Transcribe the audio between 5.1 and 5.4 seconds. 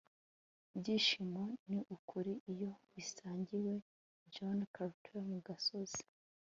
mu